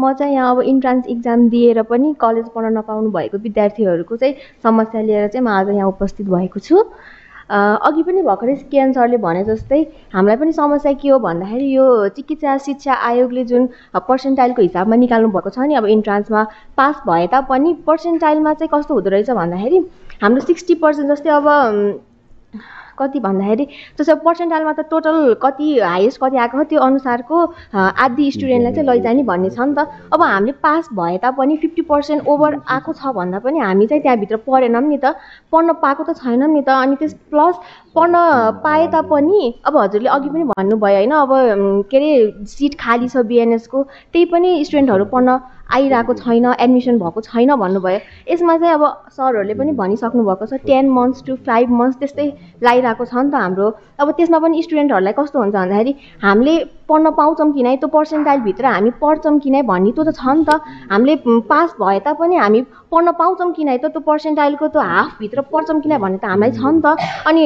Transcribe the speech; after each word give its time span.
म 0.00 0.12
चाहिँ 0.18 0.34
यहाँ 0.34 0.50
अब 0.56 0.60
इन्ट्रान्स 0.72 1.06
इक्जाम 1.14 1.48
दिएर 1.48 1.82
पनि 1.92 2.14
कलेज 2.20 2.46
पढ्न 2.54 2.76
नपाउनु 2.78 3.10
भएको 3.10 3.38
विद्यार्थीहरूको 3.46 4.16
चाहिँ 4.16 4.34
समस्या 4.64 5.00
लिएर 5.02 5.28
चाहिँ 5.28 5.44
म 5.46 5.48
आज 5.50 5.68
यहाँ 5.70 5.88
उपस्थित 5.88 6.26
भएको 6.28 6.60
छु। 6.60 6.84
अघि 7.50 8.02
पनि 8.06 8.22
भर्खरै 8.22 8.54
केएन 8.70 8.92
सरले 8.92 9.16
भने 9.18 9.42
जस्तै 9.44 9.80
हामीलाई 10.14 10.36
पनि 10.38 10.52
समस्या 10.52 10.92
के 11.02 11.08
हो? 11.08 11.18
भन्दाखेरि 11.18 11.66
यो 11.76 11.86
चिकित्सा 12.16 12.56
शिक्षा 12.66 12.94
आयोगले 12.94 13.44
जुन 13.44 13.66
पर्सेन्टाइलको 14.08 14.62
हिसाबमा 14.62 14.96
निकाल्नु 14.96 15.28
भएको 15.34 15.50
छ 15.50 15.66
नि 15.66 15.74
अब 15.74 15.86
इन्ट्रान्समा 15.96 16.42
पास 16.78 17.02
भए 17.06 17.26
तापनि 17.32 17.72
पर्सेन्टाइलमा 17.86 18.54
चाहिँ 18.54 18.70
कस्तो 18.74 18.94
हुँदो 18.94 19.10
रहेछ 19.10 19.30
भन्दाखेरि 19.40 19.78
हाम्रो 20.22 20.40
सिक्सटी 20.46 20.74
पर्सेन्ट 20.84 21.10
जस्तै 21.10 21.30
अब 21.30 21.46
कति 23.00 23.20
भन्दाखेरि 23.20 23.66
जस्तो 23.98 24.16
पर्सेन्टाइलमा 24.24 24.72
त 24.72 24.86
टोटल 24.90 25.34
कति 25.42 25.78
हाइएस्ट 25.80 26.20
कति 26.22 26.36
आएको 26.36 26.64
त्यो 26.70 26.80
अनुसारको 26.80 27.36
आधी 27.74 28.30
स्टुडेन्टलाई 28.30 28.72
चाहिँ 28.72 28.88
लैजाने 28.88 29.22
भन्ने 29.24 29.50
छ 29.50 29.60
नि 29.60 29.74
त। 29.74 29.86
अब 30.12 30.22
हामीले 30.22 30.52
पास 30.62 30.88
भए 30.94 31.16
तापनि 31.18 31.56
फिफ्टी 31.56 31.82
पर्सेन्ट 31.90 32.26
ओभर 32.26 32.60
आएको 32.68 32.92
छ 32.92 33.12
भन्दा 33.14 33.38
पनि 33.40 33.58
हामी 33.60 33.86
चाहिँ 33.86 34.02
त्यहाँभित्र 34.02 34.36
पढेनौँ 34.46 34.82
नि 34.82 34.98
त। 35.04 35.14
पढ्न 35.52 35.72
पाएको 35.82 36.02
त 36.04 36.16
छैनौँ 36.18 36.48
नि 36.48 36.62
त। 36.62 36.68
अनि 36.70 36.96
त्यस 36.96 37.14
प्लस 37.30 37.54
पढ्न 37.94 38.14
पाए 38.64 38.86
तापनि 38.92 39.54
अब 39.66 39.76
हजुरले 39.76 40.08
अघि 40.08 40.28
पनि 40.28 40.44
भन्नुभयो 40.50 40.96
होइन 40.96 41.12
अब 41.12 41.30
के 41.90 41.96
अरे 41.96 42.44
सिट 42.46 42.74
खाली 42.80 43.08
छ 43.08 43.16
बिएनएसको 43.26 43.82
त्यही 44.12 44.24
पनि 44.32 44.64
स्टुडेन्टहरू 44.64 45.04
पढ्न 45.12 45.38
आइरहेको 45.70 46.12
छैन 46.14 46.46
एडमिसन 46.58 46.98
भएको 46.98 47.20
छैन 47.20 47.54
भन्नुभयो। 47.62 47.98
यसमा 48.32 48.56
चाहिँ 48.58 48.74
अब 48.74 48.84
सरहरूले 49.16 49.54
पनि 49.54 49.72
भनिसक्नु 49.80 50.22
भएको 50.24 50.46
छ 50.46 50.52
ten 50.66 50.88
months 50.90 51.22
two 51.26 51.36
five 51.46 51.70
months 51.80 51.98
त्यस्तै 52.00 52.26
लगाइरहेको 52.62 53.04
छ 53.04 53.14
नि 53.14 53.30
त 53.30 53.34
हाम्रो। 53.34 53.68
अब 54.00 54.10
त्यसमा 54.18 54.38
पनि 54.44 54.62
स्टुडेन्टहरूलाई 54.62 55.14
कस्तो 55.18 55.38
हुन्छ 55.38 55.54
भन्दाखेरि 55.54 55.92
हामीले 56.22 56.54
पढ्न 56.90 57.10
पाउँछौँ 57.18 57.52
कि 57.54 57.62
नै 57.62 57.76
त्यो 57.76 57.88
पर्सेन्टाइलभित्र 57.88 58.66
हामी 58.66 58.90
पढ्छौँ 59.00 59.38
कि 59.38 59.50
नै 59.50 59.62
भन्ने 59.70 59.92
त्यो 59.94 60.04
त 60.04 60.10
छ 60.18 60.26
नि 60.26 60.44
त। 60.44 60.60
हामीले 60.90 61.14
पास 61.46 61.74
भए 61.80 61.98
तापनि 62.06 62.36
हामी 62.36 62.60
पढ्न 62.92 63.12
पाउँछौँ 63.18 63.52
कि 63.52 63.64
नै 63.64 63.76
त 63.78 63.86
त्यो 63.94 64.00
पर्सेन्टाइलको 64.06 64.68
त्यो 64.68 64.82
हाफभित्र 64.82 65.40
पढ्छौँ 65.52 65.80
कि 65.80 65.88
नै 65.88 65.98
भन्ने 65.98 66.18
त 66.18 66.24
हामीलाई 66.24 66.50
छ 66.58 66.62
नि 66.74 66.80
त। 66.84 66.96
अनि 67.26 67.44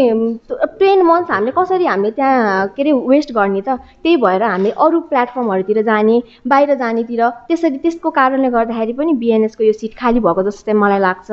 टेन 0.81 1.03
मन्थ्स 1.05 1.31
हामीले 1.31 1.53
कसरी 1.59 1.87
हामीले 1.87 2.11
त्यहाँ 2.17 2.67
के 2.77 2.83
अरे 2.83 2.93
वेस्ट 3.13 3.33
गर्ने 3.33 3.61
त? 3.61 3.77
त्यही 4.03 4.17
भएर 4.25 4.43
हामीले 4.43 4.73
अरू 4.87 5.01
प्लेटफर्महरूतिर 5.13 5.83
जाने 5.91 6.17
बाहिर 6.49 6.75
जानेतिर 6.81 7.29
त्यसरी 7.49 7.79
त्यसको 7.85 8.11
कारणले 8.11 8.49
गर्दाखेरि 8.57 8.93
पनि 8.97 9.13
बिएनएसको 9.21 9.65
यो 9.65 9.73
सिट 9.85 9.95
खाली 10.01 10.21
भएको 10.25 10.43
जस्तो 10.49 10.65
चाहिँ 10.67 10.81
मलाई 10.81 11.01
लाग्छ। 11.09 11.31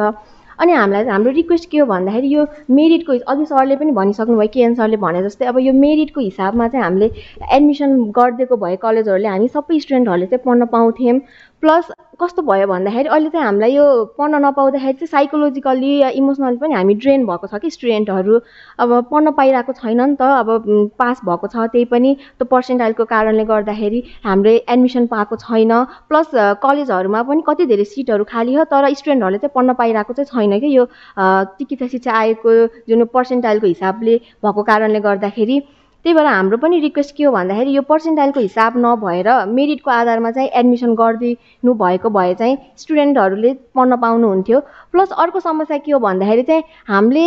अनि 0.61 0.73
हामीलाई 0.73 1.05
हाम्रो 1.09 1.31
रिक्वेस्ट 1.33 1.69
के 1.69 1.77
हो 1.79 1.85
भन्दाखेरि 1.89 2.27
यो 2.33 2.45
मेरिटको 2.69 3.13
अघि 3.33 3.45
सरले 3.49 3.75
पनि 3.81 3.91
भनिसक्नु 3.97 4.35
भयो 4.37 4.49
केएन 4.53 4.73
सरले 4.77 4.97
भने 5.01 5.23
जस्तै 5.23 5.45
अब 5.49 5.57
यो 5.59 5.73
मेरिटको 5.73 6.21
हिसाबमा 6.21 6.67
चाहिँ 6.67 6.83
हामीले 6.85 7.07
एडमिसन 7.55 7.89
गरिदिएको 8.17 8.57
भए 8.63 8.75
कलेजहरूले 8.83 9.27
हामी 9.27 9.47
सबै 9.57 9.79
स्टुडेन्टहरूले 9.79 10.27
चाहिँ 10.29 10.43
पढ्न 10.45 10.65
पाउँथ्यौँ। 10.69 11.19
प्लस 11.63 11.87
कस्तो 12.21 12.41
भयो 12.41 12.67
भन्दाखेरि 12.67 13.09
अहिले 13.09 13.29
चाहिँ 13.29 13.45
हामीलाई 13.45 13.73
यो 13.73 13.85
पढ्न 14.17 14.35
नपाउँदाखेरि 14.45 14.93
चाहिँ 14.93 15.07
साइकोलोजिकल्ली 15.07 15.91
या 15.97 16.09
इमोसनली 16.19 16.57
पनि 16.57 16.73
हामी 16.73 16.93
ड्रेन 17.01 17.25
भएको 17.25 17.47
छ 17.47 17.59
कि 17.61 17.69
स्टुडेन्टहरू 17.69 18.39
अब 18.81 18.89
पढ्न 19.11 19.31
पाइरहेको 19.37 19.73
छैन 19.73 20.01
नि 20.01 20.15
त 20.15 20.21
अब 20.41 20.49
पास 20.99 21.21
भएको 21.25 21.47
छ 21.47 21.67
त्यही 21.73 21.85
पनि 21.93 22.15
त्यो 22.39 22.45
पर्सेन्टाइलको 22.53 23.05
कारणले 23.13 23.45
गर्दाखेरि 23.45 24.03
हामीले 24.25 24.55
एडमिसन 24.57 25.05
पाएको 25.13 25.35
छैन। 25.43 25.73
प्लस 26.09 26.31
कलेजहरूमा 26.65 27.21
पनि 27.29 27.43
कति 27.47 27.65
धेरै 27.73 27.85
सिटहरू 27.85 28.23
खाली 28.33 28.53
हो 28.55 28.63
तर 28.73 28.89
स्टुडेन्टहरूले 28.93 29.37
चाहिँ 29.37 29.53
पढ्न 29.55 29.73
पाइरहेको 29.77 30.13
चाहिँ 30.13 30.29
छैन 30.33 30.59
कि 30.59 30.73
यो 30.77 30.87
चिकित्सा 31.61 31.87
शिक्षा 31.93 32.11
आयोगको 32.21 32.57
जुन 32.89 33.05
पर्सेन्टाइलको 33.13 33.67
हिसाबले 33.67 34.17
भएको 34.41 34.63
कारणले 34.63 34.99
गर्दाखेरि। 35.01 35.59
त्यही 36.05 36.13
भएर 36.15 36.25
हाम्रो 36.25 36.57
पनि 36.57 36.79
रिक्वेस्ट 36.79 37.15
के 37.15 37.23
हो 37.23 37.31
भन्दाखेरि 37.31 37.75
यो 37.75 37.81
पर्सेन्टाइलको 37.89 38.39
हिसाब 38.39 38.73
नभएर 38.85 39.27
मेरिटको 39.47 39.91
आधारमा 39.91 40.31
चाहिँ 40.31 40.49
एडमिसन 40.49 40.95
गरिदिनु 40.95 41.73
भएको 41.83 42.09
भए 42.09 42.33
चाहिँ 42.35 42.57
स्टुडेन्टहरूले 42.77 43.53
पढ्न 43.75 43.97
पाउनुहुन्थ्यो। 44.01 44.59
प्लस 44.91 45.11
अर्को 45.13 45.39
समस्या 45.39 45.77
के 45.77 45.91
हो 45.91 45.99
भन्दाखेरि 45.99 46.43
चाहिँ 46.43 46.63
हामीले 46.87 47.25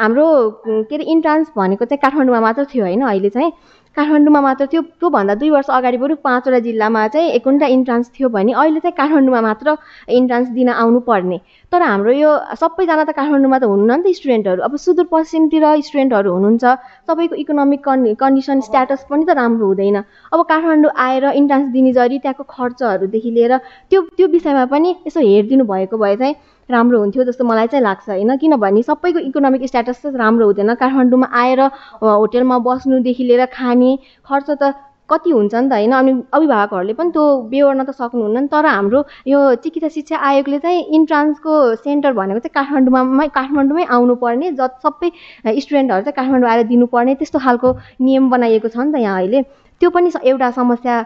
हाम्रो 0.00 0.26
के 0.64 0.94
अरे 0.94 1.04
इन्ट्रान्स 1.04 1.52
भनेको 1.56 1.84
चाहिँ 1.84 2.00
काठमाडौँमा 2.02 2.40
मात्र 2.40 2.64
थियो 2.72 2.84
होइन 2.84 3.02
अहिले 3.02 3.30
चाहिँ। 3.30 3.52
काठमाडौँमा 3.96 4.40
मात्र 4.40 4.66
थियो। 4.72 4.82
त्योभन्दा 5.00 5.34
दुई 5.36 5.50
वर्ष 5.50 5.68
अगाडि 5.70 5.96
बरु 6.00 6.14
पाँचवटा 6.24 6.58
जिल्लामा 6.66 7.06
चाहिँ 7.12 7.30
एकुन्टा 7.38 7.66
इन्ट्रान्स 7.76 8.10
थियो 8.16 8.28
भने 8.32 8.52
अहिले 8.52 8.80
चाहिँ 8.80 8.96
काठमाडौँमा 8.96 9.40
मात्र 9.40 9.76
इन्ट्रान्स 10.08 10.48
दिन 10.56 10.68
आउनुपर्ने। 10.72 11.38
तर 11.72 11.82
हाम्रो 11.82 12.12
यो 12.12 12.30
सबैजना 12.56 13.04
त 13.04 13.12
काठमाडौँमा 13.12 13.58
त 13.58 13.64
हुनुहुन्न 13.68 14.00
नि 14.00 14.12
त 14.12 14.16
स्टुडेन्टहरू। 14.16 14.60
अब 14.64 14.76
सुदूरपश्चिमतिर 14.84 15.64
स्टुडेन्टहरू 15.88 16.30
हुनुहुन्छ। 16.32 16.64
सबैको 17.08 17.34
इकोनोमिक 17.44 17.80
कन् 17.84 18.14
कन्डिसन 18.16 18.60
स्ट्याटस 18.68 19.04
पनि 19.10 19.24
त 19.28 19.36
राम्रो 19.36 19.66
हुँदैन। 19.66 19.96
अब 20.32 20.40
काठमाडौँ 20.48 20.92
आएर 20.96 21.24
इन्ट्रान्स 21.40 21.68
दिने 21.76 21.92
जरी 21.92 22.18
त्यहाँको 22.24 22.44
खर्चहरूदेखि 22.48 23.30
लिएर 23.36 23.52
त्यो 23.92 24.00
त्यो 24.16 24.26
विषयमा 24.32 24.64
पनि 24.72 24.88
यसो 25.06 25.20
हेरिदिनु 25.20 25.64
भएको 25.68 25.96
भए 26.00 26.16
चाहिँ 26.16 26.34
राम्रो 26.68 26.98
हुन्थ्यो 26.98 27.24
जस्तो 27.24 27.44
मलाई 27.44 27.66
चाहिँ 27.68 27.82
लाग्छ 27.84 28.08
होइन? 28.08 28.36
किनभने 28.40 28.82
सबैको 28.82 29.18
इकोनोमिक 29.28 29.62
स्ट्याटस 29.68 30.02
चाहिँ 30.02 30.16
राम्रो 30.16 30.46
हुँदैन। 30.46 30.74
काठमाडौँमा 30.80 31.28
आएर 31.42 31.60
होटेलमा 32.00 32.58
बस्नुदेखि 32.66 33.24
लिएर 33.24 33.44
खाने 33.52 33.81
खर्च 34.28 34.50
त 34.62 34.72
कति 35.10 35.30
हुन्छ 35.30 35.54
नि 35.54 35.68
त 35.68 35.72
होइन? 35.72 35.92
अनि 35.92 36.12
अभिभावकहरूले 36.32 36.94
पनि 36.98 37.10
त्यो 37.12 37.24
बेहोर्न 37.52 37.84
त 37.84 37.90
सक्नुहुन्न 37.92 38.38
नि। 38.42 38.48
तर 38.48 38.66
हाम्रो 38.66 39.00
यो 39.28 39.40
चिकित्सा 39.60 39.88
शिक्षा 39.96 40.16
आयोगले 40.28 40.58
चाहिँ 40.64 40.80
इन्ट्रान्सको 40.96 41.52
सेन्टर 41.84 42.12
भनेको 42.16 42.40
चाहिँ 42.40 42.54
काठमाडौँमा 42.56 43.26
काठमाडौँमै 43.36 43.84
आउनुपर्ने 43.96 44.50
ज 44.56 44.68
सबै 44.84 45.08
स्टुडेन्टहरू 45.60 46.02
चाहिँ 46.06 46.16
काठमाडौँ 46.16 46.48
आएर 46.50 46.62
दिनुपर्ने 46.72 47.14
त्यस्तो 47.20 47.38
खालको 47.44 47.68
नियम 48.00 48.30
बनाइएको 48.30 48.68
छ 48.72 48.76
नि 48.78 48.92
त 48.92 49.04
यहाँ 49.04 49.18
अहिले। 49.20 49.42
त्यो 49.80 49.90
पनि 49.90 50.10
एउटा 50.30 50.50
समस्या 50.56 50.96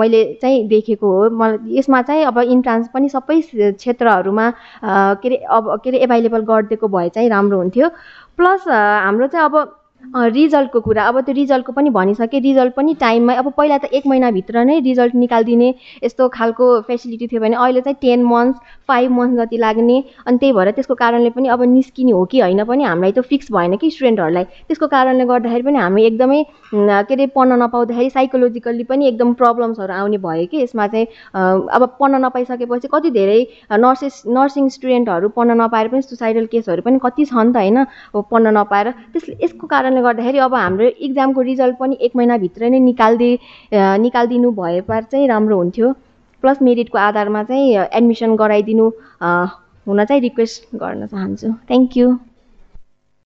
मैले 0.00 0.22
चाहिँ 0.42 0.66
देखेको 0.68 1.06
हो। 1.10 1.30
मलाई 1.34 1.78
यसमा 1.78 2.02
चाहिँ 2.08 2.24
अब 2.24 2.38
इन्ट्रान्स 2.56 2.88
पनि 2.94 3.08
सबै 3.10 3.40
क्षेत्रहरूमा 3.74 4.50
के 5.20 5.28
अरे 5.28 5.36
अब 5.50 5.64
के 5.84 5.90
अरे 5.90 5.98
एभाइलेबल 6.06 6.42
गरिदिएको 6.50 6.88
भए 6.88 7.08
चाहिँ 7.14 7.28
राम्रो 7.28 7.58
हुन्थ्यो। 7.58 7.88
प्लस 8.38 8.68
हाम्रो 8.68 9.26
चाहिँ 9.26 9.44
अब 9.44 9.54
रिजल्टको 10.14 10.80
कुरा। 10.80 11.04
अब 11.08 11.20
त्यो 11.20 11.34
रिजल्टको 11.34 11.72
पनि 11.72 11.90
भनिसकेँ। 11.90 12.40
रिजल्ट 12.40 12.74
पनि 12.74 12.94
टाइममै 13.00 13.34
अब 13.34 13.52
पहिला 13.56 13.78
त 13.78 13.84
एक 13.92 14.06
महिनाभित्र 14.06 14.64
नै 14.64 14.78
रिजल्ट 14.80 15.14
निकालिदिने 15.14 15.68
यस्तो 16.04 16.28
खालको 16.28 16.64
फेसिलिटी 16.88 17.26
थियो 17.26 17.40
भने 17.40 17.56
अहिले 17.56 17.80
चाहिँ 17.80 17.96
टेन 18.00 18.22
मन्थ्स 18.24 18.58
फाइभ 18.88 19.10
मन्थ 19.10 19.38
जति 19.40 19.56
लाग्ने। 19.58 19.98
अनि 20.26 20.38
त्यही 20.38 20.52
भएर 20.52 20.70
त्यसको 20.70 20.94
कारणले 20.94 21.30
पनि 21.30 21.48
अब 21.48 21.62
निस्किने 21.74 22.12
हो 22.12 22.24
कि 22.30 22.40
होइन 22.40 22.64
पनि 22.64 22.84
हामीलाई 22.84 23.12
त 23.12 23.20
फिक्स 23.24 23.52
भएन 23.52 23.76
कि 23.76 23.90
स्टुडेन्टहरूलाई। 23.90 24.44
त्यसको 24.68 24.86
कारणले 24.86 25.24
गर्दाखेरि 25.24 25.62
पनि 25.64 25.78
हामी 25.78 26.04
एकदमै 26.04 26.42
के 26.74 27.14
अरे 27.14 27.26
पढ्न 27.34 27.58
नपाउँदाखेरि 27.62 28.10
साइकोलोजिकल्ली 28.10 28.84
पनि 28.84 29.08
एकदम 29.08 29.32
प्रब्लम्सहरू 29.34 29.92
आउने 29.94 30.18
भयो 30.18 30.46
कि। 30.50 30.62
यसमा 30.62 30.86
चाहिँ 30.86 31.06
अब 31.74 31.82
पढ्न 32.00 32.24
नपाइसकेपछि 32.24 32.88
कति 32.92 33.10
धेरै 33.10 33.40
नर्सेस 33.72 34.22
नर्सिङ 34.28 34.68
स्टुडेन्टहरू 34.76 35.28
पढ्न 35.36 35.60
नपाएर 35.60 35.88
पनि 35.88 36.02
सुसाइडल 36.02 36.46
केसहरू 36.52 36.82
पनि 36.82 36.98
कति 37.02 37.24
छ 37.24 37.34
नि 37.34 37.52
त 37.52 37.56
होइन 37.56 37.84
पढ्न 38.30 38.56
नपाएर। 38.58 38.90
त्यस 39.14 39.30
यसको 39.42 39.66
कारणले 39.94 40.02
गर्दाखेरि 40.02 40.38
अब 40.38 40.54
हाम्रो 40.54 40.86
इक्जामको 41.06 41.40
रिजल्ट 41.42 41.76
पनि 41.78 41.96
एक 42.00 42.12
महिनाभित्र 42.16 42.68
नै 42.70 42.78
निकालिदिए 42.90 43.38
निकालिदिनु 44.02 44.50
भए 44.58 44.80
पार 44.88 45.02
चाहिँ 45.10 45.26
राम्रो 45.28 45.56
हुन्थ्यो। 45.56 45.92
प्लस 46.42 46.58
मेरिटको 46.62 46.98
आधारमा 46.98 47.42
चाहिँ 47.44 47.66
एडमिसन 47.94 48.34
गराइदिनु 48.36 48.86
हुन 49.86 50.04
चाहिँ 50.04 50.20
रिक्वेस्ट 50.22 50.76
गर्न 50.82 51.06
चाहन्छु। 51.06 51.48
Thank 51.70 51.96
you 51.96 52.06